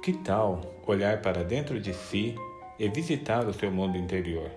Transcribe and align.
fundamental 0.00 0.60
olhar 0.86 1.20
para 1.20 1.44
dentro 1.44 1.78
de 1.78 1.92
si 1.92 2.34
e 2.78 2.88
visitar 2.88 3.46
o 3.46 3.52
seu 3.52 3.70
mundo 3.70 3.96
interior. 3.96 4.50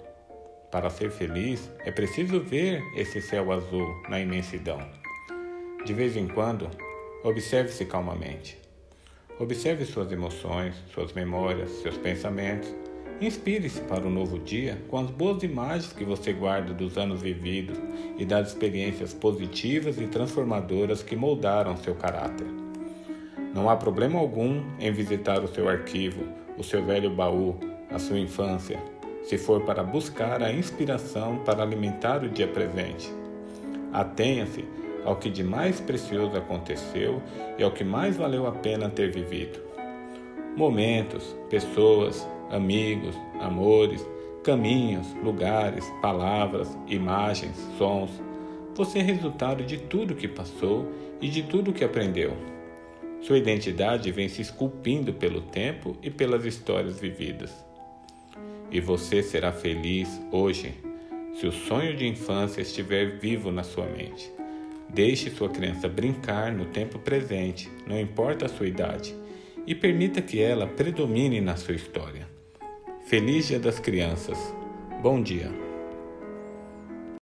Para 0.72 0.90
ser 0.90 1.12
feliz, 1.12 1.70
é 1.86 1.92
preciso 1.92 2.40
ver 2.40 2.82
esse 2.96 3.22
céu 3.22 3.52
azul 3.52 3.88
na 4.10 4.20
imensidão. 4.20 4.80
De 5.86 5.94
vez 5.94 6.16
em 6.16 6.28
quando, 6.28 6.70
observe-se 7.24 7.86
calmamente. 7.86 8.58
Observe 9.38 9.86
suas 9.86 10.12
emoções, 10.12 10.76
suas 10.94 11.14
memórias, 11.14 11.70
seus 11.82 11.98
pensamentos. 11.98 12.74
Inspire-se 13.22 13.82
para 13.82 14.08
o 14.08 14.10
novo 14.10 14.40
dia 14.40 14.82
com 14.90 14.98
as 14.98 15.12
boas 15.12 15.44
imagens 15.44 15.94
que 15.94 16.04
você 16.04 16.34
guarda 16.34 16.74
dos 16.74 16.98
anos 16.98 17.22
vividos 17.22 17.78
e 18.18 18.26
das 18.26 18.50
experiências 18.50 19.14
positivas 19.14 20.00
e 20.00 20.08
transformadoras 20.08 21.04
que 21.04 21.16
moldaram 21.16 21.78
seu 21.78 21.94
caráter. 21.96 22.48
Não 23.54 23.70
há 23.70 23.76
problema 23.76 24.18
algum 24.18 24.64
em 24.80 24.92
visitar 24.92 25.44
o 25.44 25.48
seu 25.48 25.70
arquivo, 25.70 26.24
o 26.58 26.64
seu 26.64 26.84
velho 26.84 27.12
baú, 27.12 27.56
a 27.92 28.00
sua 28.00 28.18
infância, 28.18 28.80
se 29.22 29.38
for 29.38 29.62
para 29.62 29.84
buscar 29.84 30.42
a 30.42 30.52
inspiração 30.52 31.38
para 31.46 31.62
alimentar 31.62 32.24
o 32.24 32.30
dia 32.30 32.48
presente. 32.48 33.14
Atenha-se 33.94 34.66
ao 35.06 35.18
que 35.18 35.30
de 35.30 35.44
mais 35.44 35.80
precioso 35.80 36.36
aconteceu 36.36 37.22
e 37.58 37.64
ao 37.64 37.72
que 37.72 37.84
mais 37.84 38.18
valeu 38.18 38.48
a 38.48 38.52
pena 38.52 38.90
ter 38.90 39.12
vivido. 39.12 39.60
Momentos, 40.56 41.36
pessoas, 41.48 42.28
amigos, 42.50 43.16
amores, 43.40 44.04
caminhos, 44.44 45.08
lugares, 45.24 45.86
palavras, 46.02 46.76
imagens, 46.88 47.56
sons. 47.78 48.12
Você 48.76 48.98
é 49.00 49.04
resultado 49.04 49.64
de 49.64 49.78
tudo 49.78 50.16
que 50.16 50.28
passou 50.28 50.88
e 51.22 51.30
de 51.30 51.44
tudo 51.44 51.72
que 51.72 51.84
aprendeu. 51.84 52.53
Sua 53.24 53.38
identidade 53.38 54.12
vem 54.12 54.28
se 54.28 54.42
esculpindo 54.42 55.14
pelo 55.14 55.40
tempo 55.42 55.98
e 56.04 56.12
pelas 56.12 56.44
histórias 56.44 57.00
vividas. 57.00 57.52
E 58.70 58.82
você 58.82 59.24
será 59.24 59.54
feliz 59.54 60.10
hoje 60.30 60.74
se 61.34 61.48
o 61.48 61.52
sonho 61.52 61.96
de 61.96 62.06
infância 62.06 62.62
estiver 62.62 63.18
vivo 63.18 63.50
na 63.50 63.64
sua 63.64 63.86
mente. 63.86 64.30
Deixe 64.90 65.30
sua 65.30 65.50
criança 65.50 65.88
brincar 65.88 66.52
no 66.52 66.66
tempo 66.66 67.00
presente, 67.00 67.72
não 67.88 67.98
importa 67.98 68.46
a 68.46 68.50
sua 68.50 68.68
idade, 68.68 69.16
e 69.66 69.74
permita 69.74 70.22
que 70.22 70.42
ela 70.42 70.68
predomine 70.68 71.40
na 71.40 71.56
sua 71.56 71.76
história. 71.76 72.28
Feliz 73.06 73.48
Dia 73.48 73.60
das 73.60 73.80
Crianças. 73.80 74.38
Bom 75.02 75.22
dia. 75.22 75.73